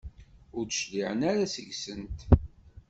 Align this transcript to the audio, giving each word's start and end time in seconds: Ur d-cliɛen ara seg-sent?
Ur 0.57 0.65
d-cliɛen 0.67 1.21
ara 1.31 1.45
seg-sent? 1.53 2.17